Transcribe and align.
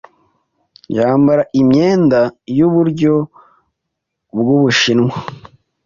Yambara 0.97 1.43
imyenda 1.59 2.19
yuburyo 2.57 3.13
bwubushinwa. 4.37 5.13